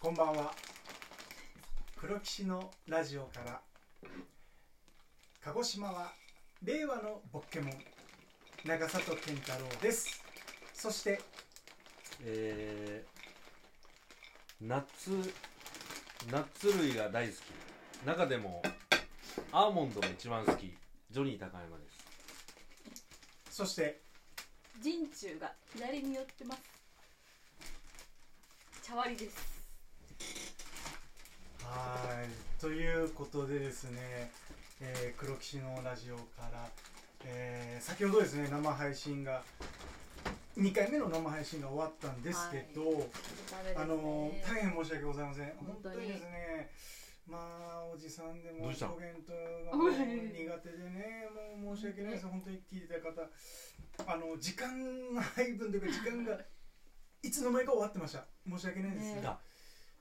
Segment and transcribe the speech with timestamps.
[0.00, 0.52] こんばんは。
[1.96, 3.60] 黒騎士のラジオから
[5.42, 6.12] 鹿児島は
[6.62, 7.72] 令和のボッケモン
[8.64, 10.22] 長里健太郎です。
[10.72, 11.20] そして
[12.22, 15.34] えー、ナッツ
[16.30, 18.06] ナッツ類が大好き。
[18.06, 18.62] 中でも
[19.50, 20.76] アーモンドが一番好き。
[21.10, 23.50] ジョニー高山です。
[23.50, 24.00] そして
[24.80, 26.60] 陣中が左に寄ってます。
[28.84, 29.57] 茶割りです
[31.68, 32.60] はい。
[32.60, 34.30] ということでですね、
[34.80, 36.68] えー黒騎士のラジオから、
[37.24, 39.42] えー先ほどですね生配信が
[40.56, 43.74] 2回目の生配信が終わったんですけど、ダメですね。
[43.76, 45.52] あのー大変申し訳ございません。
[45.58, 46.70] 本当本当ににですね
[47.28, 48.86] まあおじさんでもどうした？
[48.86, 49.32] のコメント
[49.70, 51.28] がもう苦手でね
[51.60, 52.26] もう申し訳ないです。
[52.26, 53.28] 本当に聞いてた方
[54.10, 54.70] あの時間
[55.36, 56.38] 配分というか時間が
[57.22, 58.24] いつの間にか終わってました。
[58.48, 59.22] 申し訳ないです、ね。
[59.24, 59.38] あ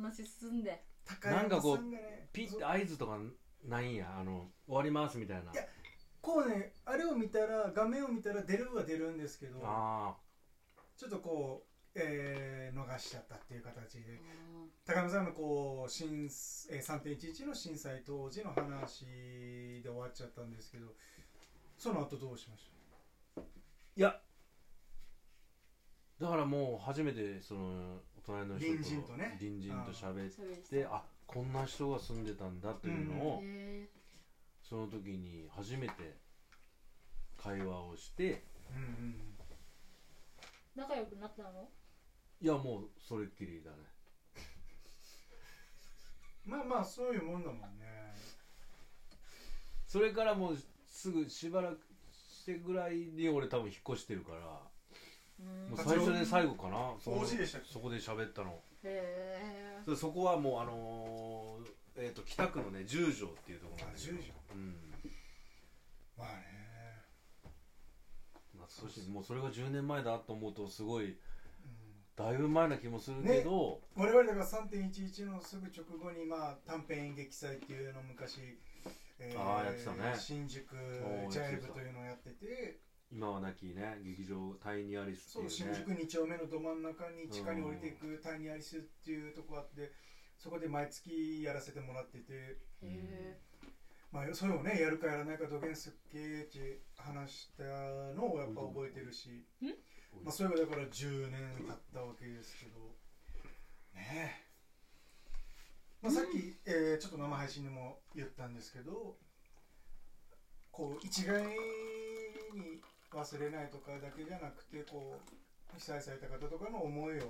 [0.00, 0.82] 話進んで
[1.20, 1.78] 高なんかこう
[2.32, 3.18] ピッて合図とか
[3.64, 5.52] ないんやあの終わりますみたいな。
[5.52, 5.66] いや
[6.20, 10.14] こうねあれを見たら画面を見たら出るは出るんですけどあ
[10.96, 14.20] ちょっとこう、えー逃しちゃったっていう形で。
[14.84, 16.24] 高山さんのこう震、
[16.70, 20.86] えー、3.11の震災当時の話で終わっちゃったんですけど
[21.78, 23.40] その後どうしましー
[23.96, 24.20] いや
[26.20, 30.30] だからもう初めてそのお隣の人と隣人とね隣人と喋っ
[30.68, 33.88] てあこんな人が住んでたんだというのを、へ
[34.62, 36.16] その時に初めて
[37.36, 39.36] 会話をしてたうんうん。
[40.76, 41.68] ー仲良くなったの？
[42.40, 43.76] いやもうそれっきりだね。
[46.46, 48.14] まあまあそういうもんだもんね。
[49.86, 51.78] それからもうすぐしばらく
[52.12, 54.69] してぐらいに俺多分引っ越してるからうん
[55.70, 56.94] もう最初で最後かな。
[56.98, 58.60] そそこで喋ったの。
[58.82, 64.14] へそそこはもうあのーえー、と北区のね十条っていうところなんだけど。
[64.14, 64.32] あ十条。
[64.54, 64.74] うん。
[66.18, 67.04] まあね、
[68.52, 71.16] 懐かしいもうそれが10年前だと思うとすごいうん。
[72.16, 78.58] だいぶ前な気もするけど、我々だから3.11のすぐ直後に、まあ、短編演劇祭っていうのを昔、
[79.18, 80.14] えあーやってたね。
[80.18, 80.66] 新宿
[81.30, 82.80] ジャイブというのをやってて
[83.12, 86.06] 今はなきね劇場タイニーアリスそう新っていうね。
[86.06, 89.90] 宿2丁目のど真ん中に地下に降りていくタイニーアリスっていうとこあって
[90.38, 92.56] そこで毎月やらせてもらってて、
[94.12, 97.64] まあ、それをねやるかやらないかどげんすっげーって話した
[98.14, 99.44] のをやっぱ覚えてるし、
[100.24, 102.80] まあ、それがだから10年経ったわけですけど。
[103.92, 104.40] ね
[105.32, 105.34] え、
[106.00, 109.16] まあ、さっき、えーちょっと生配信でも言ったんですけど
[110.70, 111.50] こう一概に
[113.12, 117.22] 忘れないとかだけじゃなくてこう被災された方とかの思いを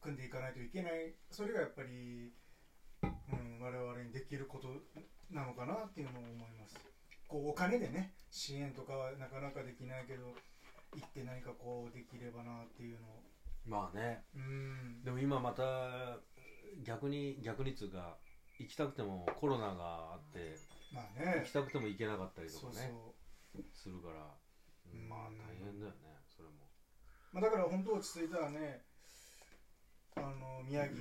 [0.00, 1.14] 組んでいかないといけない。
[1.30, 2.32] それがやっぱり、
[3.02, 4.68] うん、我々にできること
[5.30, 6.76] なのかなっていうのを思います。
[7.28, 10.34] こうお金でね支援とかはなかなかできないけど
[10.94, 13.06] 行って何かこうできればなっていうの。
[13.08, 13.22] を
[13.66, 14.24] まあね。
[14.34, 15.02] うん。
[15.04, 16.18] でも今また
[16.84, 18.16] 逆に逆につうか
[18.58, 20.56] 行きたくてもコロナがあって
[20.92, 21.40] まあね。
[21.40, 22.92] 行きたくても行けなかったりとかね。
[23.72, 24.14] するから。
[24.14, 24.45] うん
[24.92, 26.54] まあ大変だよねそれも。
[27.32, 28.84] まあ、だから本当落ち着いたらね
[30.16, 30.96] あの宮城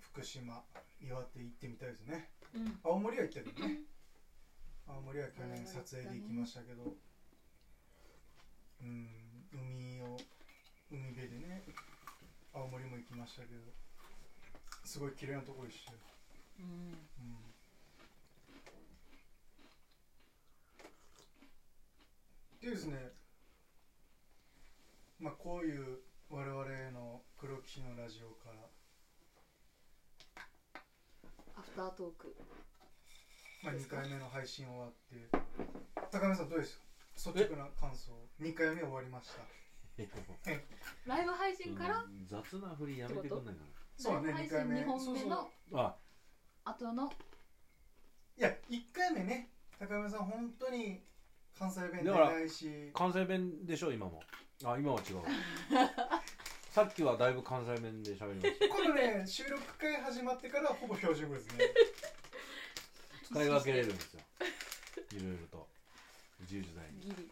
[0.00, 0.64] 福島
[1.00, 2.30] 岩手行ってみたいですね。
[2.54, 2.78] うん。
[2.82, 3.80] 青森は行ったけどね。
[4.86, 6.94] 青森は去年撮影で行きましたけど。
[8.80, 9.08] うん。
[9.52, 10.16] 海を
[10.90, 11.62] 海辺でね
[12.52, 13.86] 青森も行きましたけど。
[14.86, 15.98] すごい綺麗なところでしたよ、
[16.60, 16.66] うん。
[16.66, 17.55] うん
[22.66, 23.12] でですね。
[25.20, 28.68] まあこういう我々の黒騎士のラジオから。
[31.56, 32.34] アフタートーク。
[33.62, 35.30] まあ、2回目の配信終わって。
[36.10, 36.80] 高見さんどうです
[37.14, 38.10] 率直な感想。
[38.42, 39.42] 2回目終わりました。
[41.06, 42.02] ライブ配信から？
[42.02, 43.62] うん雑な振りやめてくんないか
[43.96, 45.24] そうねライブ2回目配信2本そうそう。
[45.24, 45.50] 目の
[46.64, 47.12] 後の？
[48.36, 49.52] いや1回目ね。
[49.78, 51.06] 高見さん本当に
[51.58, 52.90] 関西弁出だからないし。
[52.94, 54.22] 関西弁でしょ今も。
[54.64, 55.16] あ今は違う。
[55.18, 55.24] わ
[56.70, 58.74] さっきはだいぶ関西弁で喋りました。
[58.74, 61.64] このね収録会始まってからほぼ標準語ですね。
[63.24, 64.20] 使い分けれるんですよ。
[65.12, 65.68] いろいろと。
[66.40, 67.30] 自由自在に。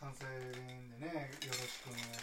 [0.00, 2.16] 関西弁でねよろしくお願いしま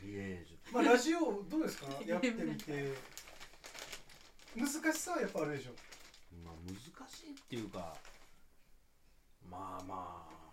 [0.00, 0.04] す。
[0.04, 1.86] いえまあラジオどうですか？
[2.04, 2.94] やってみて。
[4.54, 5.72] 難しさはやっぱあるでしょ。
[5.72, 5.78] と
[6.44, 7.96] まあ難しいっていうか
[9.48, 10.52] まあまあ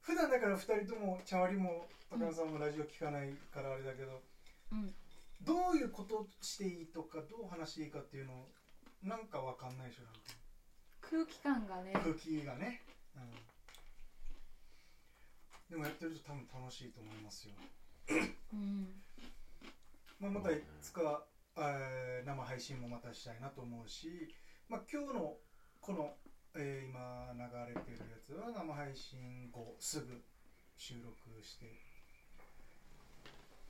[0.00, 4.22] 普段だから2人とも茶割りも高野さんもラジオ聞かないからあれだけど
[4.70, 4.94] うん。
[5.42, 8.46] どういういうことしていいとかどう話していいかっていうの
[9.02, 10.20] なんかわかんないでしょなんか。
[11.00, 11.92] 空気感がね。
[11.92, 12.82] 空気がね、
[13.16, 13.30] うん、
[15.70, 17.54] でもやってると多分楽しいと思いますよ、
[18.52, 19.02] うん。
[20.20, 21.24] まあ、またいつか、
[21.56, 24.28] えー生配信もまたしたいなと思うし、
[24.68, 25.36] まあ、今日の
[25.80, 26.14] この、
[26.54, 27.40] えー今流
[27.74, 30.22] れてるやつは生配信後すぐ
[30.76, 31.66] 収録して。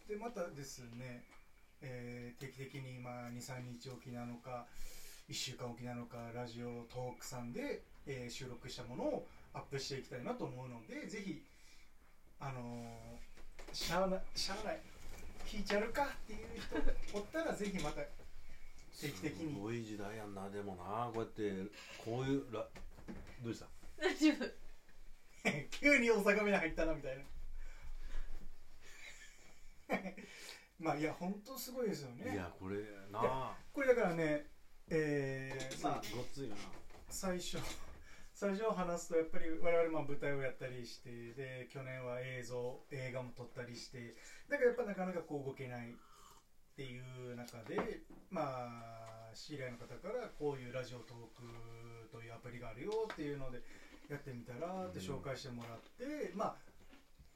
[0.08, 1.24] でまたですね、
[1.82, 4.66] えー定期的に今23日おきなのか
[5.28, 11.42] 1週間おきなのかラジオトークさんで、えー収録したものをアップしていきたいなと思うのでぜひ
[12.40, 14.80] あのーしゃあないしゃあない。
[15.46, 16.38] 聞いちゃるかっていう
[17.10, 18.00] 人おったらぜひまた
[19.00, 19.54] 定期的に。
[19.54, 20.50] すごい時代やんな。
[20.50, 21.70] でもなこうやって
[22.04, 22.66] こういうら
[23.42, 23.66] どうした？
[23.98, 24.46] 大丈夫。
[25.70, 27.24] 急に大阪目に入ったなみたいな。
[30.78, 32.32] まあいや本当すごいですよね。
[32.32, 33.20] いやこれな。
[33.22, 34.46] あこれだからね
[34.88, 36.56] えー、まあごっついな。
[37.08, 37.58] 最初
[38.34, 44.14] 最初話すとやっぱり我々まあ舞台をやったりしてで去年は映像映画も撮ったりして
[44.48, 45.96] だからやっぱなかなかこう動けない
[46.78, 47.74] っていう中で
[48.30, 48.70] ま
[49.30, 51.42] あ知り合いの方からこういうラジオトーク
[52.14, 53.58] というアプリがあるよっていうので
[54.08, 56.56] やってみたらって紹介してもらって、まあ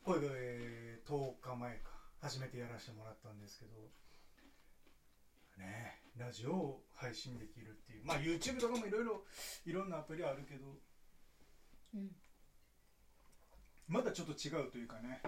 [0.04, 1.90] これが、えー10日前か
[2.20, 3.72] 初めてやらせてもらったんですけど
[5.58, 9.24] ねラジオを配信できるっていうまあ YouTube とかもいろいろ
[9.66, 10.66] いろんなアプリあるけど
[11.96, 12.10] うん。
[13.88, 15.20] まだちょっと違うというかね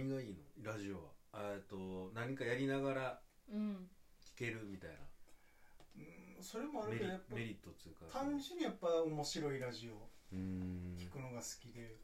[0.00, 0.72] 何がいいの？
[0.72, 1.10] ラジオは。
[1.54, 3.20] えっと何かやりながら
[3.52, 3.88] うん。
[4.36, 4.90] 聞けるみたい
[5.96, 6.00] う
[6.40, 8.18] んそれもあなメリるけどやっぱメリットっていうか。
[8.18, 10.96] 単純にやっぱ面白いラジオうーん。
[10.98, 11.96] 聞くのが好きで。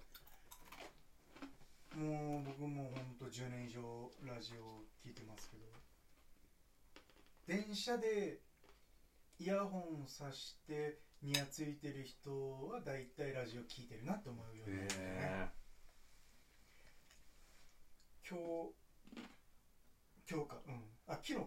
[1.97, 3.81] もう僕もほんと10年以上
[4.23, 5.65] ラジオ聞いてますけど。
[7.47, 8.41] 電車で
[9.39, 15.01] イヤホンさしてにやついてる人は大体ラジオ聞いてるなって思うようになってね。
[15.01, 15.49] へ
[18.27, 18.75] 今日
[20.27, 20.83] 今日かうん。
[21.07, 21.47] あ昨日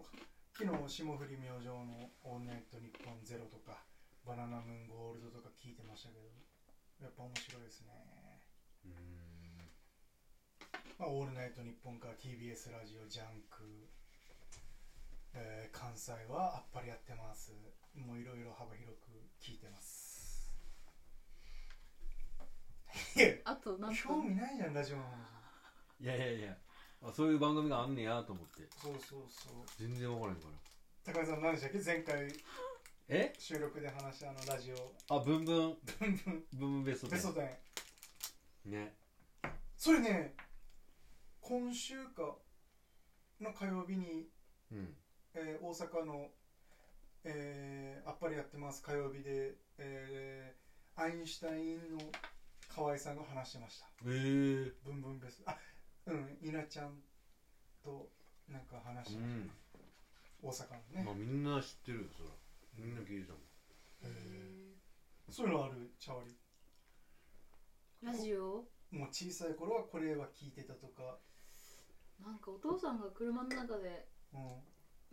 [0.56, 3.84] 昨日霜降り明星の「オールナイトニッポンゼロとか
[4.24, 6.24] 「バナナムーンゴールド」とか聞いてましたけど
[7.04, 7.92] やっぱ面白いですね。
[10.96, 13.86] まあ、オールナイトニッポンから TBS ラジオジャンク、
[15.34, 17.52] えー関西はあっぱれやってます。
[17.92, 20.50] もういろいろ幅広く聞いてます。
[23.44, 25.40] あと何 興味ないじゃんラジオの話。
[26.00, 26.56] いやいやいや
[27.02, 28.68] あそういう番組があんねやと思って。
[28.76, 29.52] そうそうそう。
[29.78, 31.12] 全然わからへんから。
[31.14, 31.78] 高井さん何でしたっけ？
[31.84, 32.28] 前回
[33.08, 33.32] え？
[33.38, 34.92] 収録で話したあのラジオ。
[35.14, 35.76] あブンブン。
[35.98, 36.44] ブンブン。
[36.52, 37.48] ブンブンベストベスト10
[38.66, 38.94] ね。
[39.76, 40.34] それね
[41.40, 42.36] 今週か
[43.40, 44.28] の火曜日に
[44.70, 44.94] うん。
[45.34, 46.28] えー大阪の、
[47.24, 51.98] えーあっぱれやってます火曜日で、えーアインシュタインの
[52.68, 53.86] 河合さんが話してました。
[54.04, 55.50] えー、ブンブンベスト。
[55.50, 55.56] あ
[56.50, 56.90] うん稲ちゃん
[57.84, 58.08] と
[58.48, 59.48] なんか話うん。
[59.72, 59.78] た、
[60.42, 62.30] 大阪のね、まあみんな知ってるよそら。
[62.74, 63.38] みんな聞いてたも。
[63.38, 63.42] ん
[64.02, 64.74] へ
[65.30, 65.90] そういうのある？
[65.98, 66.30] チャワリ。
[66.30, 68.64] ーラジオ？
[68.90, 71.16] もう小さい頃はこれは聞いてたとか、
[72.18, 74.36] なんかお父さんが車の中でう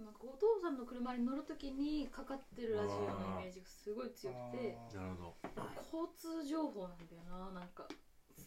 [0.02, 4.96] ん、なんかお父さんの車に乗るときにかかってるラジオのイメージがすごい強くてあー。
[4.96, 5.36] なるほど。
[5.94, 7.86] 交通情報なんだよななんか。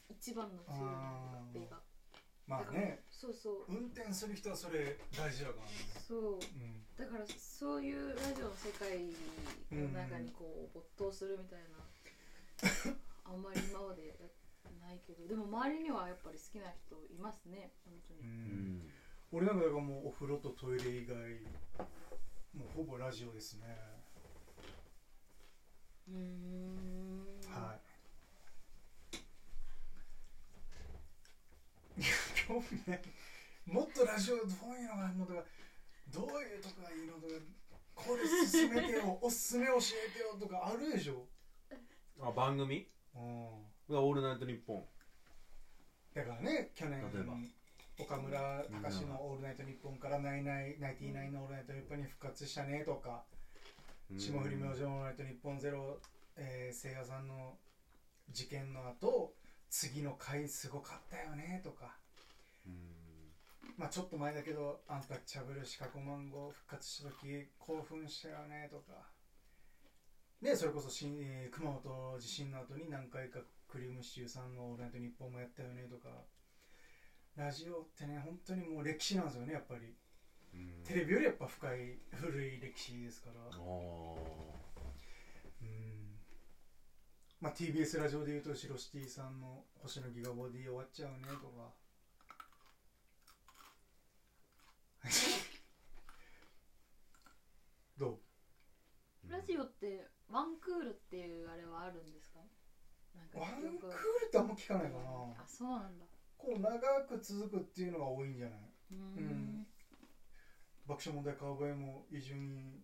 [0.09, 1.81] 一番の強いのがってが
[2.51, 2.99] まあね。
[3.09, 3.65] そうそう。
[3.69, 6.35] 運転する人はそれ大事だからね、そう。
[6.35, 8.99] うん、だからそういうラジオの世界
[9.71, 11.79] の中にこう没頭するみたいな、
[13.31, 18.29] あんまり今までやってないけどでも周りにはやっぱり好きな人いますね本当うに、うん。
[18.83, 18.91] ん
[19.31, 21.17] 俺なんかだからもうお風呂とトイレ以外
[22.59, 23.79] もうほぼラジオですね、
[26.09, 27.39] うーん。
[27.47, 27.81] はい
[32.51, 33.03] 興味ない。
[33.67, 35.45] もっとラジオどういうのがあるのとか
[36.11, 37.35] どういうとこがいいのとか。
[37.95, 39.19] これ進めてよ。
[39.21, 41.27] おすすめ教えてよとかあるでしょ、
[42.21, 42.89] あ番組？
[43.15, 44.85] うん、がオールナイトニッポン。
[46.15, 47.35] だからね去年例えば。
[47.99, 53.25] 岡村隆史の「オールナイトニッポン」から「ナイナイナイティナインのオールナイトニッポン」に復活したねとか。
[54.19, 56.01] 霜降り明星の「オールナイトニッポンゼロ、
[56.35, 57.59] えー、せいやさんの
[58.31, 59.35] 事件の後
[59.69, 61.85] 次の回すごかったよねとか。
[61.85, 62.10] うん
[63.81, 69.09] まあちょっと前だけどアンタッチャブルシカゴマンゴー復活した時興奮したよねとか。
[70.43, 76.11] ねそれこそしん、えー熊本地震の後に何回かクリームシチューさんの「オールナイトニッポン」もやったよねとか。
[77.37, 79.97] ラジオってね本当にもう歴史なんですよねやっぱり。
[80.53, 80.85] うん。
[80.85, 83.59] テレビよりやっぱ深い古い歴史ですから。
[83.59, 84.19] お
[85.63, 86.21] うん。
[87.41, 91.73] まあ TBS ラジオでいうとシロシティさんの「星のギガボディ終わっちゃうね」とか
[97.99, 98.21] ど
[99.61, 102.41] うーラジオってワンクールっていうあれはあるんですか？
[103.15, 105.03] なんかワンクール曲ってあんま聞かないかな。
[105.37, 106.05] あそうなんだ
[106.37, 108.59] こう長く続くっていうのが多いんじゃない？
[108.93, 109.67] うーん。
[110.87, 112.83] 爆笑問題カウボーイも伊集院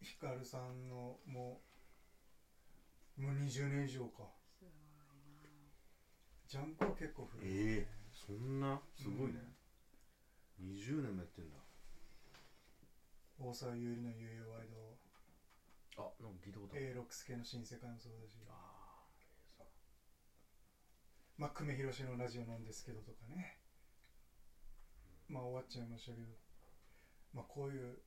[0.00, 1.60] 光さんのも
[3.18, 4.28] うもう20年以上か。
[4.58, 4.70] すごい
[6.48, 9.52] ジャンプは結構古い、ええそんなすごいね、
[10.60, 11.56] 20年もやってんだ。
[13.38, 14.93] 大沢優里のゆうゆうワイド
[15.96, 18.36] あなんか聞いたことある、A 六輔の新世界もそうだし。
[18.48, 18.52] あ
[21.38, 23.56] まあ久米宏のラジオなんですけどとかね。
[25.28, 26.26] まあ終わっちゃいましたけど。
[27.32, 27.98] まあこういう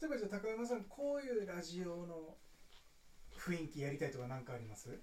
[0.00, 2.36] 例えばじゃあ高山さんこういうラジオの
[3.36, 4.98] 雰囲気やりたいとか何かあります？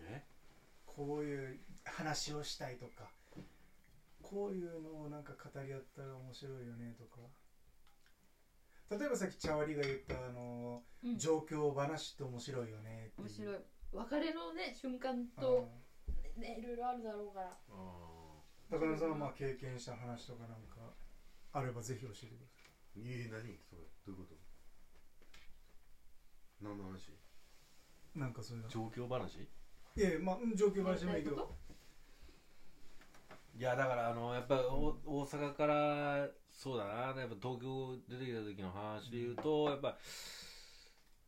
[0.00, 0.22] え？
[0.84, 3.08] こういう話をしたいとか。
[4.22, 7.20] こういうのをなんか語り合ったら面白いよねとか
[8.90, 11.18] 例えばさっき茶割りが言ったあのうん。
[11.18, 13.58] 状況話って面白いよね面白い。
[13.92, 15.68] 別れのね瞬間あと
[16.36, 17.48] ねいろいろあるだろうから。
[17.48, 17.52] あ
[18.70, 20.92] 高野さんはまあ経験した話とかなんか
[21.52, 23.42] あればぜひ教えてくださーええ何？
[23.68, 23.82] それ。
[24.06, 24.34] どういうこと？
[26.60, 27.08] 何の話？
[27.10, 28.68] いなんかそういうの。
[28.68, 29.36] 状況話？
[29.96, 31.56] いやいやまあうん状況話でもいいけど
[33.58, 39.96] いやだからあのやっぱお大阪からそうだなやっぱ東京出てきた時の話で言うと、やっぱ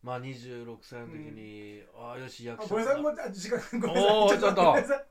[0.03, 4.39] まあ26歳の時に、ああよし役者あごめんなさいもうあ時間ごめんなさい。
[4.41, 5.08] ちょっとごめんなさい